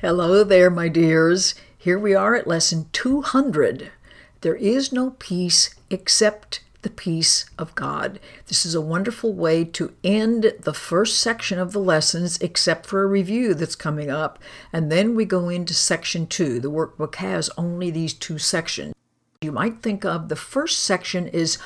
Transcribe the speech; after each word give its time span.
Hello 0.00 0.44
there, 0.44 0.68
my 0.68 0.88
dears. 0.88 1.54
Here 1.78 1.98
we 1.98 2.14
are 2.14 2.34
at 2.34 2.46
lesson 2.46 2.90
200. 2.92 3.92
There 4.42 4.54
is 4.54 4.92
no 4.92 5.12
peace 5.12 5.74
except 5.88 6.62
the 6.82 6.90
peace 6.90 7.46
of 7.58 7.74
God. 7.74 8.20
This 8.46 8.66
is 8.66 8.74
a 8.74 8.80
wonderful 8.82 9.32
way 9.32 9.64
to 9.64 9.94
end 10.04 10.52
the 10.60 10.74
first 10.74 11.18
section 11.18 11.58
of 11.58 11.72
the 11.72 11.78
lessons, 11.78 12.36
except 12.42 12.84
for 12.84 13.02
a 13.02 13.06
review 13.06 13.54
that's 13.54 13.74
coming 13.74 14.10
up. 14.10 14.38
And 14.70 14.92
then 14.92 15.14
we 15.14 15.24
go 15.24 15.48
into 15.48 15.72
section 15.72 16.26
two. 16.26 16.60
The 16.60 16.70
workbook 16.70 17.14
has 17.14 17.48
only 17.56 17.90
these 17.90 18.12
two 18.12 18.36
sections. 18.36 18.94
You 19.40 19.50
might 19.50 19.80
think 19.80 20.04
of 20.04 20.28
the 20.28 20.36
first 20.36 20.80
section 20.80 21.26
is 21.26 21.56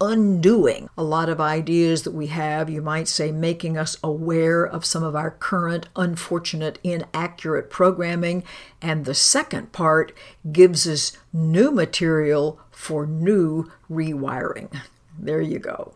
undoing 0.00 0.88
a 0.96 1.02
lot 1.02 1.28
of 1.28 1.40
ideas 1.40 2.02
that 2.02 2.12
we 2.12 2.28
have. 2.28 2.70
You 2.70 2.80
might 2.82 3.08
say 3.08 3.30
making 3.30 3.76
us 3.76 3.96
aware 4.02 4.64
of 4.64 4.84
some 4.84 5.02
of 5.02 5.14
our 5.14 5.30
current 5.30 5.88
unfortunate, 5.94 6.78
inaccurate 6.82 7.70
programming. 7.70 8.42
And 8.80 9.04
the 9.04 9.14
second 9.14 9.72
part 9.72 10.12
gives 10.50 10.88
us 10.88 11.16
new 11.32 11.70
material 11.70 12.60
for 12.70 13.06
new 13.06 13.70
rewiring. 13.90 14.80
There 15.18 15.42
you 15.42 15.58
go. 15.58 15.94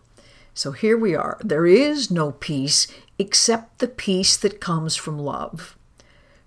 So 0.53 0.73
here 0.73 0.99
we 0.99 1.15
are. 1.15 1.39
There 1.43 1.67
is 1.67 2.11
no 2.11 2.33
peace 2.33 2.87
except 3.19 3.79
the 3.79 3.89
peace 3.89 4.37
that 4.37 4.61
comes 4.61 4.95
from 4.95 5.19
love. 5.19 5.77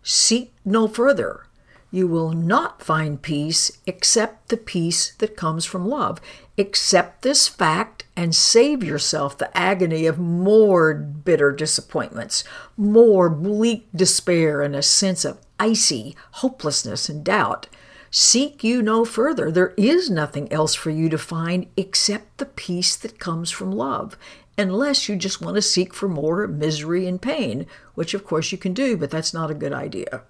Seek 0.04 0.54
no 0.64 0.88
further 0.88 1.48
you 1.92 2.08
will 2.08 2.32
not 2.32 2.82
find 2.82 3.22
peace 3.22 3.72
except 3.86 4.50
the 4.50 4.58
peace 4.58 5.14
that 5.20 5.38
comes 5.38 5.66
from 5.66 5.88
love. 5.88 6.20
Accept 6.58 7.22
this 7.22 7.48
fact 7.48 8.06
and 8.16 8.34
save 8.34 8.84
yourself 8.84 9.38
the 9.38 9.56
agony 9.56 10.08
of 10.08 10.18
more 10.18 10.94
bitter 10.94 11.52
disappointments, 11.52 12.44
more 12.76 13.30
bleak 13.30 13.88
despair, 13.96 14.64
and 14.64 14.76
a 14.76 14.82
sense 14.82 15.24
of 15.24 15.40
icy 15.60 16.16
hopelessness 16.32 17.10
and 17.10 17.24
doubt. 17.24 17.68
Seek 18.10 18.64
you 18.64 18.82
no 18.82 19.06
further. 19.06 19.52
There 19.52 19.74
is 19.78 20.10
nothing 20.10 20.52
else 20.52 20.74
for 20.74 20.90
you 20.90 21.10
to 21.10 21.18
find 21.18 21.68
except 21.78 22.38
the 22.38 22.46
peace 22.46 22.96
that 22.96 23.20
comes 23.20 23.52
from 23.52 23.72
love 23.72 24.18
unless 24.58 25.08
you 25.08 25.16
just 25.16 25.42
want 25.42 25.56
to 25.56 25.62
seek 25.62 25.94
for 25.94 26.08
more 26.10 26.48
misery 26.48 27.08
and 27.08 27.22
pain, 27.22 27.68
which 27.94 28.14
of 28.14 28.26
course 28.26 28.52
you 28.52 28.58
can 28.58 28.74
do, 28.74 28.98
but 28.98 29.12
that's 29.12 29.34
not 29.34 29.52
a 29.52 29.56
good 29.56 29.74
idea. 29.74 30.24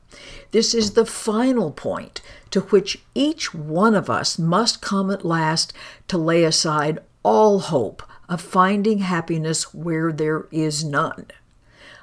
This 0.52 0.74
is 0.74 0.92
the 0.92 1.06
final 1.06 1.72
point 1.72 2.22
to 2.52 2.62
which 2.62 3.00
each 3.16 3.54
one 3.54 3.96
of 3.96 4.10
us 4.10 4.38
must 4.38 4.82
come 4.82 5.10
at 5.12 5.26
last 5.26 5.72
to 6.10 6.18
lay 6.18 6.44
aside 6.44 7.00
all 7.24 7.60
hope 7.60 8.04
of 8.28 8.42
finding 8.42 9.00
happiness 9.00 9.74
where 9.74 10.12
there 10.12 10.48
is 10.52 10.84
none, 10.84 11.28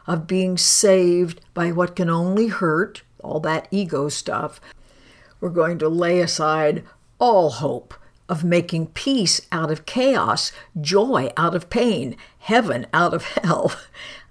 of 0.06 0.26
being 0.26 0.56
saved 0.56 1.40
by 1.52 1.70
what 1.70 1.96
can 1.96 2.08
only 2.08 2.48
hurt, 2.48 3.02
all 3.22 3.40
that 3.40 3.68
ego 3.70 4.08
stuff. 4.08 4.60
We're 5.40 5.50
going 5.50 5.78
to 5.80 5.88
lay 5.88 6.20
aside 6.20 6.84
all 7.18 7.50
hope 7.50 7.94
of 8.28 8.44
making 8.44 8.88
peace 8.88 9.40
out 9.52 9.70
of 9.70 9.86
chaos, 9.86 10.52
joy 10.80 11.30
out 11.36 11.54
of 11.54 11.70
pain, 11.70 12.16
heaven 12.38 12.86
out 12.92 13.14
of 13.14 13.24
hell. 13.42 13.74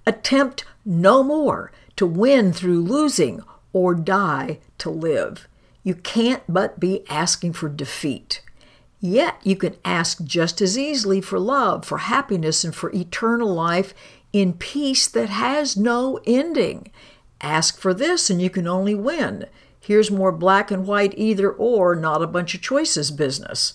Attempt 0.05 0.65
no 0.85 1.23
more 1.23 1.71
to 1.95 2.05
win 2.05 2.51
through 2.51 2.81
losing 2.81 3.41
or 3.71 3.95
die 3.95 4.59
to 4.79 4.89
live. 4.89 5.47
You 5.83 5.95
can't 5.95 6.43
but 6.47 6.79
be 6.79 7.03
asking 7.09 7.53
for 7.53 7.69
defeat. 7.69 8.41
Yet 8.99 9.35
you 9.43 9.57
can 9.57 9.75
ask 9.83 10.23
just 10.23 10.61
as 10.61 10.77
easily 10.77 11.19
for 11.19 11.37
love, 11.37 11.85
for 11.85 11.97
happiness, 11.97 12.63
and 12.63 12.73
for 12.73 12.89
eternal 12.93 13.53
life 13.53 13.93
in 14.31 14.53
peace 14.53 15.07
that 15.09 15.29
has 15.29 15.75
no 15.75 16.19
ending. 16.25 16.89
Ask 17.41 17.77
for 17.77 17.93
this 17.93 18.29
and 18.29 18.41
you 18.41 18.49
can 18.49 18.67
only 18.67 18.95
win. 18.95 19.45
Here's 19.79 20.09
more 20.09 20.31
black 20.31 20.71
and 20.71 20.87
white 20.87 21.13
either 21.17 21.51
or, 21.51 21.93
not 21.93 22.21
a 22.21 22.27
bunch 22.27 22.55
of 22.55 22.61
choices 22.61 23.11
business. 23.11 23.73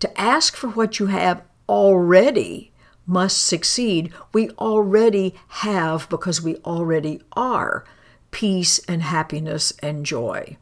To 0.00 0.20
ask 0.20 0.56
for 0.56 0.68
what 0.68 0.98
you 0.98 1.06
have 1.06 1.42
already 1.68 2.72
must 3.06 3.44
succeed. 3.44 4.12
We 4.32 4.50
already 4.50 5.34
have, 5.48 6.08
because 6.08 6.42
we 6.42 6.56
already 6.56 7.20
are, 7.32 7.84
peace 8.30 8.78
and 8.80 9.02
happiness 9.02 9.72
and 9.80 10.06
joy. 10.06 10.56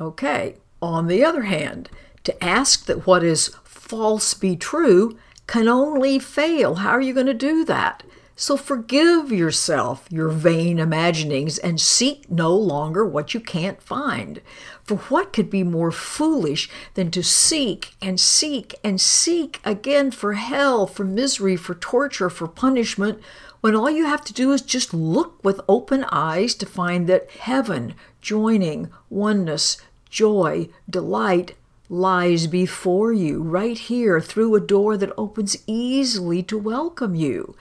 Okay, 0.00 0.56
on 0.80 1.06
the 1.06 1.24
other 1.24 1.42
hand, 1.42 1.88
to 2.24 2.44
ask 2.44 2.86
that 2.86 3.06
what 3.06 3.22
is 3.22 3.54
false 3.64 4.34
be 4.34 4.56
true 4.56 5.18
can 5.46 5.68
only 5.68 6.18
fail. 6.18 6.76
How 6.76 6.90
are 6.90 7.00
you 7.00 7.14
going 7.14 7.26
to 7.26 7.34
do 7.34 7.64
that? 7.66 8.02
So 8.42 8.56
forgive 8.56 9.30
yourself 9.30 10.04
your 10.10 10.28
vain 10.28 10.80
imaginings 10.80 11.58
and 11.58 11.80
seek 11.80 12.28
no 12.28 12.52
longer 12.56 13.06
what 13.06 13.34
you 13.34 13.38
can't 13.38 13.80
find. 13.80 14.40
For 14.82 14.96
what 14.96 15.32
could 15.32 15.48
be 15.48 15.62
more 15.62 15.92
foolish 15.92 16.68
than 16.94 17.12
to 17.12 17.22
seek 17.22 17.94
and 18.02 18.18
seek 18.18 18.74
and 18.82 19.00
seek 19.00 19.60
again 19.62 20.10
for 20.10 20.32
hell, 20.32 20.88
for 20.88 21.04
misery, 21.04 21.56
for 21.56 21.76
torture, 21.76 22.28
for 22.28 22.48
punishment, 22.48 23.20
when 23.60 23.76
all 23.76 23.88
you 23.88 24.06
have 24.06 24.24
to 24.24 24.32
do 24.32 24.50
is 24.50 24.60
just 24.60 24.92
look 24.92 25.38
with 25.44 25.60
open 25.68 26.04
eyes 26.10 26.56
to 26.56 26.66
find 26.66 27.06
that 27.06 27.30
heaven, 27.30 27.94
joining, 28.20 28.90
oneness, 29.08 29.76
joy, 30.10 30.68
delight, 30.90 31.54
lies 31.88 32.46
before 32.48 33.12
you, 33.12 33.40
right 33.40 33.78
here, 33.78 34.20
through 34.20 34.56
a 34.56 34.60
door 34.60 34.96
that 34.96 35.12
opens 35.16 35.58
easily 35.66 36.42
to 36.42 36.58
welcome 36.58 37.14
you. 37.14 37.54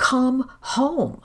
Come 0.00 0.50
home. 0.60 1.20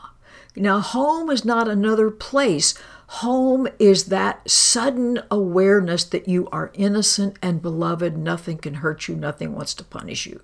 Now, 0.53 0.81
home 0.81 1.29
is 1.29 1.45
not 1.45 1.69
another 1.69 2.11
place. 2.11 2.73
Home 3.07 3.69
is 3.79 4.05
that 4.07 4.49
sudden 4.51 5.21
awareness 5.31 6.03
that 6.03 6.27
you 6.27 6.49
are 6.51 6.71
innocent 6.73 7.37
and 7.41 7.61
beloved, 7.61 8.17
nothing 8.17 8.57
can 8.57 8.75
hurt 8.75 9.07
you, 9.07 9.15
nothing 9.15 9.55
wants 9.55 9.73
to 9.75 9.85
punish 9.85 10.25
you, 10.25 10.41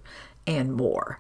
and 0.48 0.74
more. 0.74 1.20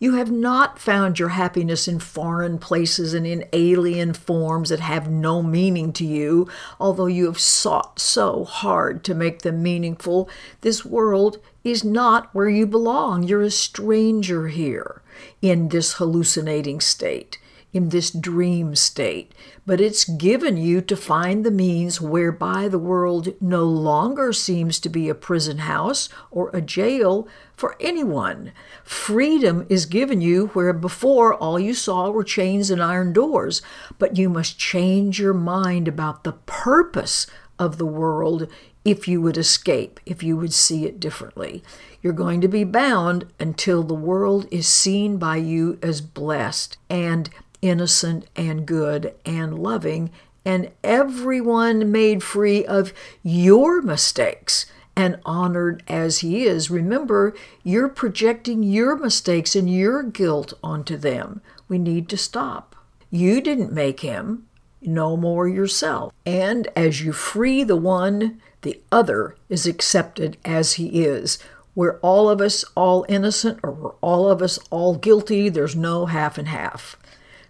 You 0.00 0.14
have 0.14 0.32
not 0.32 0.80
found 0.80 1.20
your 1.20 1.28
happiness 1.28 1.86
in 1.86 2.00
foreign 2.00 2.58
places 2.58 3.14
and 3.14 3.26
in 3.26 3.44
alien 3.52 4.12
forms 4.12 4.70
that 4.70 4.80
have 4.80 5.08
no 5.08 5.44
meaning 5.44 5.92
to 5.92 6.04
you, 6.04 6.48
although 6.80 7.06
you 7.06 7.26
have 7.26 7.38
sought 7.38 8.00
so 8.00 8.44
hard 8.44 9.04
to 9.04 9.14
make 9.14 9.42
them 9.42 9.62
meaningful. 9.62 10.28
This 10.62 10.84
world 10.84 11.38
is 11.64 11.84
not 11.84 12.34
where 12.34 12.48
you 12.48 12.66
belong. 12.66 13.22
You're 13.22 13.42
a 13.42 13.50
stranger 13.50 14.48
here 14.48 15.02
in 15.42 15.68
this 15.68 15.94
hallucinating 15.94 16.80
state, 16.80 17.38
in 17.72 17.90
this 17.90 18.10
dream 18.10 18.74
state, 18.74 19.32
but 19.66 19.80
it's 19.80 20.04
given 20.04 20.56
you 20.56 20.80
to 20.80 20.96
find 20.96 21.44
the 21.44 21.50
means 21.50 22.00
whereby 22.00 22.66
the 22.66 22.78
world 22.78 23.28
no 23.40 23.64
longer 23.64 24.32
seems 24.32 24.80
to 24.80 24.88
be 24.88 25.08
a 25.08 25.14
prison 25.14 25.58
house 25.58 26.08
or 26.30 26.50
a 26.52 26.60
jail 26.60 27.28
for 27.54 27.76
anyone. 27.78 28.52
Freedom 28.82 29.66
is 29.68 29.86
given 29.86 30.20
you 30.20 30.46
where 30.48 30.72
before 30.72 31.34
all 31.34 31.60
you 31.60 31.74
saw 31.74 32.10
were 32.10 32.24
chains 32.24 32.70
and 32.70 32.82
iron 32.82 33.12
doors, 33.12 33.62
but 33.98 34.16
you 34.16 34.28
must 34.28 34.58
change 34.58 35.20
your 35.20 35.34
mind 35.34 35.86
about 35.86 36.24
the 36.24 36.32
purpose 36.32 37.26
of 37.60 37.78
the 37.78 37.86
world 37.86 38.48
if 38.84 39.06
you 39.06 39.20
would 39.20 39.36
escape, 39.36 40.00
if 40.06 40.22
you 40.22 40.36
would 40.36 40.54
see 40.54 40.86
it 40.86 40.98
differently. 40.98 41.62
You're 42.02 42.14
going 42.14 42.40
to 42.40 42.48
be 42.48 42.64
bound 42.64 43.26
until 43.38 43.82
the 43.82 43.94
world 43.94 44.48
is 44.50 44.66
seen 44.66 45.18
by 45.18 45.36
you 45.36 45.78
as 45.82 46.00
blessed 46.00 46.78
and 46.88 47.28
innocent 47.60 48.26
and 48.34 48.66
good 48.66 49.14
and 49.26 49.58
loving, 49.58 50.10
and 50.44 50.70
everyone 50.82 51.92
made 51.92 52.22
free 52.22 52.64
of 52.64 52.94
your 53.22 53.82
mistakes 53.82 54.64
and 54.96 55.20
honored 55.24 55.82
as 55.86 56.18
he 56.20 56.44
is. 56.44 56.70
Remember, 56.70 57.34
you're 57.62 57.88
projecting 57.88 58.62
your 58.62 58.96
mistakes 58.96 59.54
and 59.54 59.70
your 59.70 60.02
guilt 60.02 60.54
onto 60.64 60.96
them. 60.96 61.42
We 61.68 61.78
need 61.78 62.08
to 62.08 62.16
stop. 62.16 62.74
You 63.10 63.40
didn't 63.40 63.72
make 63.72 64.00
him, 64.00 64.46
no 64.82 65.16
more 65.16 65.48
yourself. 65.48 66.12
And 66.24 66.68
as 66.76 67.02
you 67.02 67.12
free 67.12 67.64
the 67.64 67.76
one, 67.76 68.40
the 68.62 68.80
other 68.92 69.36
is 69.48 69.66
accepted 69.66 70.36
as 70.44 70.74
he 70.74 71.02
is. 71.04 71.38
We're 71.74 71.98
all 72.00 72.28
of 72.28 72.40
us 72.40 72.64
all 72.74 73.06
innocent 73.08 73.60
or 73.62 73.70
we're 73.70 73.94
all 74.00 74.28
of 74.28 74.42
us 74.42 74.58
all 74.70 74.96
guilty. 74.96 75.48
There's 75.48 75.76
no 75.76 76.06
half 76.06 76.36
and 76.36 76.48
half. 76.48 76.96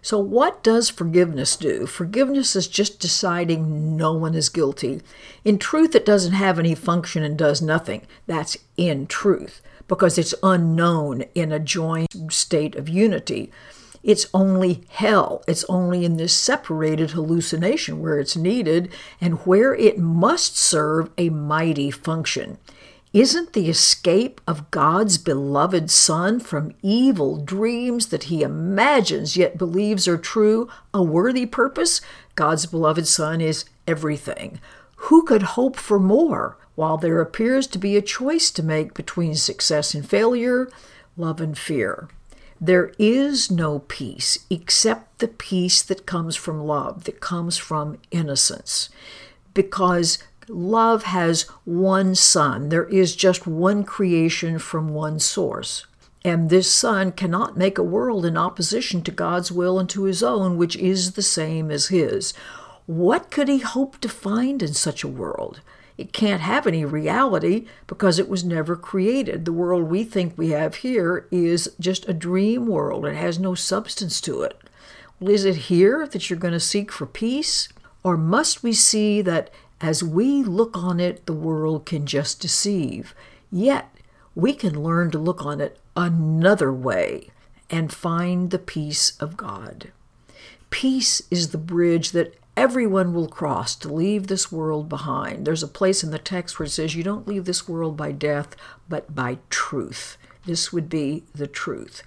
So, 0.03 0.17
what 0.17 0.63
does 0.63 0.89
forgiveness 0.89 1.55
do? 1.55 1.85
Forgiveness 1.85 2.55
is 2.55 2.67
just 2.67 2.99
deciding 2.99 3.95
no 3.95 4.13
one 4.13 4.33
is 4.33 4.49
guilty. 4.49 5.01
In 5.45 5.59
truth, 5.59 5.93
it 5.93 6.05
doesn't 6.05 6.33
have 6.33 6.57
any 6.57 6.73
function 6.73 7.21
and 7.23 7.37
does 7.37 7.61
nothing. 7.61 8.07
That's 8.25 8.57
in 8.77 9.05
truth, 9.05 9.61
because 9.87 10.17
it's 10.17 10.33
unknown 10.41 11.25
in 11.35 11.51
a 11.51 11.59
joined 11.59 12.07
state 12.29 12.75
of 12.75 12.89
unity. 12.89 13.51
It's 14.03 14.27
only 14.33 14.83
hell. 14.89 15.43
It's 15.47 15.63
only 15.65 16.05
in 16.05 16.17
this 16.17 16.33
separated 16.33 17.11
hallucination 17.11 18.01
where 18.01 18.19
it's 18.19 18.35
needed 18.35 18.91
and 19.19 19.39
where 19.45 19.75
it 19.75 19.99
must 19.99 20.57
serve 20.57 21.11
a 21.17 21.29
mighty 21.29 21.91
function. 21.91 22.57
Isn't 23.13 23.51
the 23.51 23.69
escape 23.69 24.39
of 24.47 24.71
God's 24.71 25.17
beloved 25.17 25.91
Son 25.91 26.39
from 26.39 26.73
evil 26.81 27.35
dreams 27.35 28.07
that 28.07 28.23
he 28.23 28.41
imagines 28.41 29.35
yet 29.35 29.57
believes 29.57 30.07
are 30.07 30.17
true 30.17 30.69
a 30.93 31.03
worthy 31.03 31.45
purpose? 31.45 31.99
God's 32.35 32.65
beloved 32.65 33.05
Son 33.05 33.41
is 33.41 33.65
everything. 33.85 34.61
Who 34.95 35.23
could 35.23 35.43
hope 35.43 35.75
for 35.75 35.99
more 35.99 36.57
while 36.75 36.97
there 36.97 37.19
appears 37.19 37.67
to 37.67 37.77
be 37.77 37.97
a 37.97 38.01
choice 38.01 38.49
to 38.51 38.63
make 38.63 38.93
between 38.93 39.35
success 39.35 39.93
and 39.93 40.07
failure, 40.07 40.69
love 41.17 41.41
and 41.41 41.57
fear? 41.57 42.07
There 42.63 42.91
is 42.99 43.49
no 43.49 43.79
peace 43.79 44.37
except 44.51 45.17
the 45.17 45.27
peace 45.27 45.81
that 45.81 46.05
comes 46.05 46.35
from 46.35 46.59
love, 46.59 47.05
that 47.05 47.19
comes 47.19 47.57
from 47.57 47.97
innocence. 48.11 48.89
Because 49.55 50.19
love 50.47 51.01
has 51.03 51.41
one 51.65 52.13
Son, 52.13 52.69
there 52.69 52.85
is 52.85 53.15
just 53.15 53.47
one 53.47 53.83
creation 53.83 54.59
from 54.59 54.89
one 54.89 55.17
source. 55.17 55.87
And 56.23 56.51
this 56.51 56.71
Son 56.71 57.11
cannot 57.11 57.57
make 57.57 57.79
a 57.79 57.83
world 57.83 58.27
in 58.27 58.37
opposition 58.37 59.01
to 59.03 59.11
God's 59.11 59.51
will 59.51 59.79
and 59.79 59.89
to 59.89 60.03
his 60.03 60.21
own, 60.21 60.55
which 60.55 60.75
is 60.75 61.13
the 61.13 61.23
same 61.23 61.71
as 61.71 61.87
his. 61.87 62.31
What 62.85 63.31
could 63.31 63.47
he 63.47 63.57
hope 63.57 63.99
to 64.01 64.09
find 64.09 64.61
in 64.61 64.75
such 64.75 65.03
a 65.03 65.07
world? 65.07 65.61
It 66.01 66.13
can't 66.13 66.41
have 66.41 66.65
any 66.65 66.83
reality 66.83 67.67
because 67.85 68.17
it 68.17 68.27
was 68.27 68.43
never 68.43 68.75
created. 68.75 69.45
The 69.45 69.53
world 69.53 69.83
we 69.83 70.03
think 70.03 70.35
we 70.35 70.49
have 70.49 70.77
here 70.77 71.27
is 71.29 71.75
just 71.79 72.09
a 72.09 72.13
dream 72.13 72.65
world. 72.65 73.05
It 73.05 73.13
has 73.13 73.37
no 73.37 73.53
substance 73.53 74.19
to 74.21 74.41
it. 74.41 74.59
Well, 75.19 75.29
is 75.29 75.45
it 75.45 75.67
here 75.67 76.07
that 76.07 76.27
you're 76.27 76.39
going 76.39 76.55
to 76.55 76.59
seek 76.59 76.91
for 76.91 77.05
peace? 77.05 77.69
Or 78.03 78.17
must 78.17 78.63
we 78.63 78.73
see 78.73 79.21
that 79.21 79.51
as 79.79 80.03
we 80.03 80.41
look 80.41 80.75
on 80.75 80.99
it, 80.99 81.27
the 81.27 81.33
world 81.33 81.85
can 81.85 82.07
just 82.07 82.41
deceive? 82.41 83.13
Yet, 83.51 83.95
we 84.33 84.53
can 84.53 84.81
learn 84.81 85.11
to 85.11 85.19
look 85.19 85.45
on 85.45 85.61
it 85.61 85.77
another 85.95 86.73
way 86.73 87.29
and 87.69 87.93
find 87.93 88.49
the 88.49 88.57
peace 88.57 89.15
of 89.19 89.37
God. 89.37 89.91
Peace 90.71 91.21
is 91.29 91.49
the 91.49 91.59
bridge 91.59 92.09
that 92.09 92.33
everyone 92.57 93.13
will 93.13 93.27
cross 93.27 93.75
to 93.75 93.93
leave 93.93 94.27
this 94.27 94.51
world 94.51 94.89
behind. 94.89 95.45
There's 95.45 95.63
a 95.63 95.67
place 95.67 96.03
in 96.03 96.11
the 96.11 96.19
text 96.19 96.59
where 96.59 96.65
it 96.65 96.71
says, 96.71 96.95
You 96.95 97.03
don't 97.03 97.27
leave 97.27 97.45
this 97.45 97.67
world 97.67 97.97
by 97.97 98.11
death, 98.11 98.55
but 98.89 99.15
by 99.15 99.39
truth. 99.49 100.17
This 100.45 100.73
would 100.73 100.89
be 100.89 101.23
the 101.33 101.47
truth. 101.47 102.03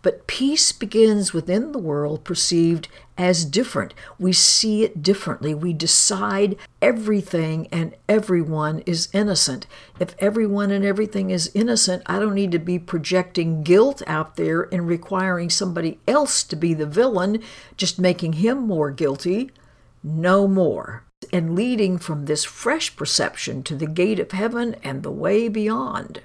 But 0.00 0.28
peace 0.28 0.70
begins 0.70 1.32
within 1.32 1.72
the 1.72 1.78
world 1.78 2.22
perceived 2.22 2.86
as 3.16 3.44
different. 3.44 3.94
We 4.16 4.32
see 4.32 4.84
it 4.84 5.02
differently. 5.02 5.54
We 5.54 5.72
decide 5.72 6.56
everything 6.80 7.66
and 7.72 7.96
everyone 8.08 8.78
is 8.86 9.08
innocent. 9.12 9.66
If 9.98 10.14
everyone 10.20 10.70
and 10.70 10.84
everything 10.84 11.30
is 11.30 11.50
innocent, 11.52 12.04
I 12.06 12.20
don't 12.20 12.34
need 12.34 12.52
to 12.52 12.60
be 12.60 12.78
projecting 12.78 13.64
guilt 13.64 14.00
out 14.06 14.36
there 14.36 14.72
and 14.72 14.86
requiring 14.86 15.50
somebody 15.50 15.98
else 16.06 16.44
to 16.44 16.54
be 16.54 16.74
the 16.74 16.86
villain, 16.86 17.42
just 17.76 17.98
making 17.98 18.34
him 18.34 18.58
more 18.58 18.92
guilty 18.92 19.50
no 20.02 20.46
more, 20.46 21.04
and 21.32 21.54
leading 21.54 21.98
from 21.98 22.24
this 22.24 22.44
fresh 22.44 22.94
perception 22.96 23.62
to 23.64 23.74
the 23.74 23.86
gate 23.86 24.20
of 24.20 24.32
heaven 24.32 24.76
and 24.82 25.02
the 25.02 25.10
way 25.10 25.48
beyond. 25.48 26.22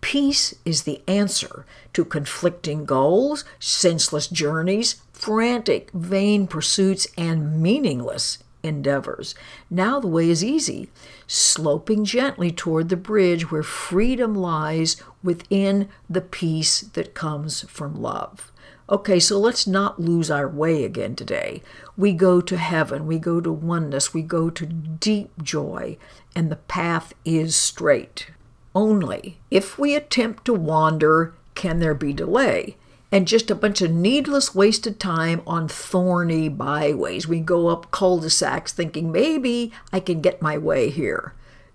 Peace 0.00 0.54
is 0.64 0.82
the 0.82 1.02
answer 1.08 1.64
to 1.94 2.04
conflicting 2.04 2.84
goals, 2.84 3.44
senseless 3.58 4.26
journeys, 4.26 4.96
frantic, 5.12 5.90
vain 5.92 6.46
pursuits, 6.46 7.06
and 7.16 7.62
meaningless 7.62 8.38
endeavors. 8.62 9.34
Now 9.70 10.00
the 10.00 10.08
way 10.08 10.30
is 10.30 10.44
easy, 10.44 10.90
sloping 11.26 12.04
gently 12.04 12.50
toward 12.50 12.88
the 12.88 12.96
bridge 12.96 13.50
where 13.50 13.62
freedom 13.62 14.34
lies 14.34 14.96
within 15.22 15.88
the 16.08 16.20
peace 16.20 16.80
that 16.80 17.14
comes 17.14 17.62
from 17.62 17.94
love. 17.94 18.50
Okay, 18.88 19.18
so 19.18 19.38
let's 19.38 19.66
not 19.66 20.00
lose 20.00 20.30
our 20.30 20.48
way 20.48 20.84
again 20.84 21.16
today. 21.16 21.62
We 21.96 22.12
go 22.12 22.40
to 22.42 22.56
heaven, 22.58 23.06
we 23.06 23.18
go 23.18 23.40
to 23.40 23.50
oneness, 23.50 24.12
we 24.12 24.22
go 24.22 24.50
to 24.50 24.66
deep 24.66 25.42
joy, 25.42 25.96
and 26.36 26.50
the 26.50 26.56
path 26.56 27.14
is 27.24 27.56
straight. 27.56 28.26
Only 28.74 29.38
if 29.50 29.78
we 29.78 29.94
attempt 29.94 30.44
to 30.46 30.54
wander, 30.54 31.34
can 31.54 31.78
there 31.78 31.94
be 31.94 32.12
delay 32.12 32.76
and 33.14 33.28
just 33.28 33.48
a 33.48 33.54
bunch 33.54 33.80
of 33.80 33.92
needless 33.92 34.56
wasted 34.56 34.98
time 34.98 35.40
on 35.46 35.68
thorny 35.68 36.48
byways. 36.48 37.28
We 37.28 37.38
go 37.38 37.68
up 37.68 37.92
cul 37.92 38.18
de 38.18 38.28
sacs 38.28 38.72
thinking 38.72 39.12
maybe 39.12 39.70
I 39.92 40.00
can 40.00 40.20
get 40.20 40.42
my 40.42 40.58
way 40.58 40.90
here. 40.90 41.32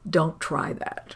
Don't 0.08 0.38
try 0.42 0.74
that. 0.74 1.16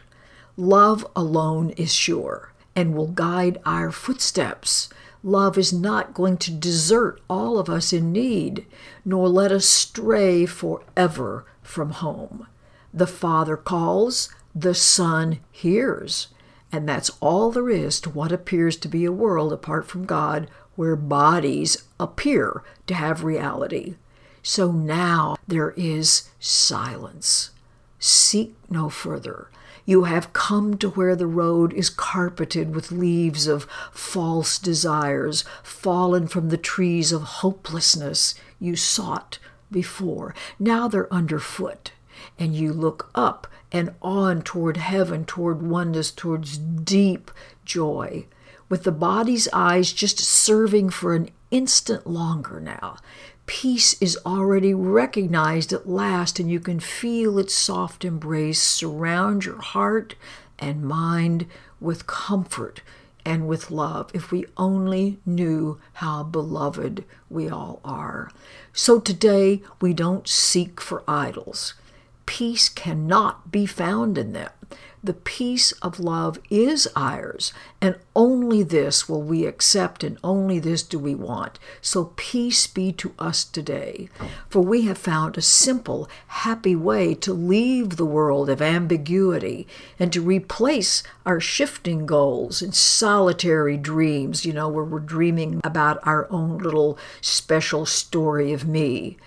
Love 0.56 1.06
alone 1.14 1.70
is 1.76 1.92
sure 1.92 2.52
and 2.74 2.94
will 2.94 3.08
guide 3.08 3.60
our 3.66 3.92
footsteps. 3.92 4.88
Love 5.24 5.56
is 5.56 5.72
not 5.72 6.12
going 6.12 6.36
to 6.36 6.52
desert 6.52 7.18
all 7.30 7.58
of 7.58 7.70
us 7.70 7.94
in 7.94 8.12
need, 8.12 8.66
nor 9.06 9.26
let 9.26 9.50
us 9.50 9.64
stray 9.64 10.44
forever 10.44 11.46
from 11.62 11.92
home. 11.92 12.46
The 12.92 13.06
Father 13.06 13.56
calls, 13.56 14.28
the 14.54 14.74
Son 14.74 15.40
hears. 15.50 16.28
And 16.70 16.86
that's 16.86 17.10
all 17.20 17.50
there 17.50 17.70
is 17.70 18.00
to 18.00 18.10
what 18.10 18.32
appears 18.32 18.76
to 18.76 18.88
be 18.88 19.06
a 19.06 19.12
world 19.12 19.50
apart 19.50 19.86
from 19.86 20.04
God 20.04 20.46
where 20.76 20.94
bodies 20.94 21.84
appear 21.98 22.62
to 22.86 22.94
have 22.94 23.24
reality. 23.24 23.94
So 24.42 24.70
now 24.70 25.36
there 25.48 25.70
is 25.70 26.28
silence. 26.38 27.50
Seek 27.98 28.54
no 28.68 28.90
further. 28.90 29.48
You 29.86 30.04
have 30.04 30.32
come 30.32 30.78
to 30.78 30.90
where 30.90 31.14
the 31.14 31.26
road 31.26 31.72
is 31.72 31.90
carpeted 31.90 32.74
with 32.74 32.90
leaves 32.90 33.46
of 33.46 33.64
false 33.92 34.58
desires, 34.58 35.44
fallen 35.62 36.26
from 36.26 36.48
the 36.48 36.56
trees 36.56 37.12
of 37.12 37.22
hopelessness 37.22 38.34
you 38.58 38.76
sought 38.76 39.38
before. 39.70 40.34
Now 40.58 40.88
they're 40.88 41.12
underfoot, 41.12 41.92
and 42.38 42.54
you 42.54 42.72
look 42.72 43.10
up 43.14 43.46
and 43.70 43.94
on 44.00 44.42
toward 44.42 44.76
heaven, 44.76 45.24
toward 45.24 45.60
oneness, 45.60 46.10
towards 46.10 46.56
deep 46.56 47.30
joy, 47.64 48.26
with 48.68 48.84
the 48.84 48.92
body's 48.92 49.48
eyes 49.52 49.92
just 49.92 50.18
serving 50.18 50.90
for 50.90 51.14
an 51.14 51.28
instant 51.50 52.06
longer 52.06 52.60
now. 52.60 52.96
Peace 53.46 53.94
is 54.00 54.18
already 54.24 54.72
recognized 54.72 55.72
at 55.72 55.88
last, 55.88 56.40
and 56.40 56.50
you 56.50 56.60
can 56.60 56.80
feel 56.80 57.38
its 57.38 57.54
soft 57.54 58.04
embrace 58.04 58.60
surround 58.60 59.44
your 59.44 59.60
heart 59.60 60.14
and 60.58 60.82
mind 60.82 61.46
with 61.80 62.06
comfort 62.06 62.80
and 63.24 63.46
with 63.46 63.70
love 63.70 64.10
if 64.14 64.30
we 64.30 64.46
only 64.56 65.18
knew 65.26 65.78
how 65.94 66.22
beloved 66.22 67.04
we 67.28 67.48
all 67.48 67.80
are. 67.84 68.30
So 68.72 68.98
today, 68.98 69.62
we 69.80 69.92
don't 69.92 70.26
seek 70.28 70.80
for 70.80 71.02
idols. 71.06 71.74
Peace 72.26 72.68
cannot 72.68 73.50
be 73.50 73.66
found 73.66 74.16
in 74.18 74.32
them. 74.32 74.50
The 75.04 75.12
peace 75.12 75.72
of 75.82 76.00
love 76.00 76.40
is 76.48 76.88
ours, 76.96 77.52
and 77.78 77.96
only 78.16 78.62
this 78.62 79.06
will 79.06 79.20
we 79.20 79.44
accept, 79.44 80.02
and 80.02 80.16
only 80.24 80.58
this 80.58 80.82
do 80.82 80.98
we 80.98 81.14
want. 81.14 81.58
So, 81.82 82.14
peace 82.16 82.66
be 82.66 82.90
to 82.92 83.12
us 83.18 83.44
today. 83.44 84.08
For 84.48 84.62
we 84.62 84.86
have 84.86 84.96
found 84.96 85.36
a 85.36 85.42
simple, 85.42 86.08
happy 86.28 86.74
way 86.74 87.14
to 87.16 87.34
leave 87.34 87.96
the 87.96 88.06
world 88.06 88.48
of 88.48 88.62
ambiguity 88.62 89.68
and 89.98 90.10
to 90.14 90.22
replace 90.22 91.02
our 91.26 91.38
shifting 91.38 92.06
goals 92.06 92.62
and 92.62 92.74
solitary 92.74 93.76
dreams, 93.76 94.46
you 94.46 94.54
know, 94.54 94.70
where 94.70 94.84
we're 94.84 95.00
dreaming 95.00 95.60
about 95.64 95.98
our 96.06 96.26
own 96.32 96.56
little 96.56 96.98
special 97.20 97.84
story 97.84 98.54
of 98.54 98.66
me. 98.66 99.18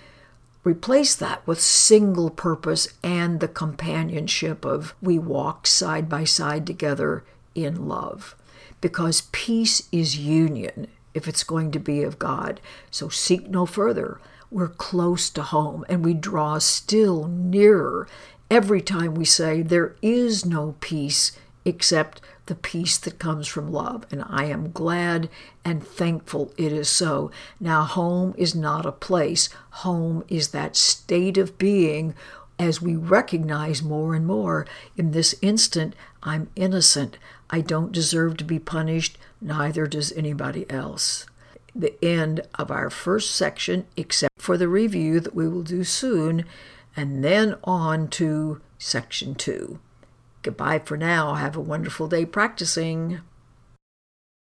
Replace 0.67 1.15
that 1.15 1.47
with 1.47 1.61
single 1.61 2.29
purpose 2.29 2.89
and 3.01 3.39
the 3.39 3.47
companionship 3.47 4.65
of 4.65 4.95
we 5.01 5.17
walk 5.17 5.65
side 5.65 6.09
by 6.09 6.25
side 6.25 6.67
together 6.67 7.23
in 7.55 7.87
love. 7.87 8.35
Because 8.81 9.29
peace 9.31 9.87
is 9.93 10.17
union 10.17 10.87
if 11.13 11.25
it's 11.25 11.45
going 11.45 11.71
to 11.71 11.79
be 11.79 12.03
of 12.03 12.19
God. 12.19 12.59
So 12.91 13.07
seek 13.07 13.47
no 13.47 13.65
further. 13.65 14.19
We're 14.51 14.67
close 14.67 15.29
to 15.29 15.41
home 15.41 15.85
and 15.87 16.03
we 16.03 16.13
draw 16.13 16.57
still 16.57 17.27
nearer 17.27 18.05
every 18.51 18.81
time 18.81 19.15
we 19.15 19.23
say 19.23 19.61
there 19.61 19.95
is 20.01 20.45
no 20.45 20.75
peace 20.81 21.31
except 21.63 22.19
the 22.47 22.55
peace 22.55 22.97
that 22.97 23.19
comes 23.19 23.47
from 23.47 23.71
love. 23.71 24.05
And 24.11 24.23
I 24.27 24.45
am 24.45 24.71
glad 24.71 25.29
and 25.63 25.85
thankful 25.85 26.53
it 26.57 26.73
is 26.73 26.89
so. 26.89 27.31
Now, 27.59 27.83
home 27.83 28.33
is 28.37 28.55
not 28.55 28.85
a 28.85 28.91
place, 28.91 29.49
home 29.69 30.23
is 30.27 30.49
that 30.49 30.75
state 30.75 31.37
of 31.37 31.57
being 31.57 32.15
as 32.59 32.81
we 32.81 32.95
recognize 32.95 33.83
more 33.83 34.15
and 34.15 34.25
more 34.25 34.65
in 34.95 35.11
this 35.11 35.35
instant, 35.41 35.95
I'm 36.23 36.49
innocent. 36.55 37.17
I 37.49 37.61
don't 37.61 37.91
deserve 37.91 38.37
to 38.37 38.43
be 38.43 38.59
punished, 38.59 39.17
neither 39.39 39.85
does 39.85 40.11
anybody 40.13 40.69
else. 40.69 41.25
The 41.75 41.93
end 42.03 42.41
of 42.55 42.71
our 42.71 42.89
first 42.89 43.35
section, 43.35 43.85
except 43.95 44.41
for 44.41 44.57
the 44.57 44.67
review 44.67 45.19
that 45.19 45.35
we 45.35 45.47
will 45.47 45.61
do 45.61 45.83
soon, 45.83 46.45
and 46.95 47.23
then 47.23 47.55
on 47.63 48.07
to 48.09 48.59
section 48.79 49.35
two. 49.35 49.79
Goodbye 50.47 50.79
for 50.79 50.95
now. 50.95 51.33
Have 51.33 51.57
a 51.57 51.59
wonderful 51.59 52.07
day 52.07 52.25
practicing. 52.25 53.19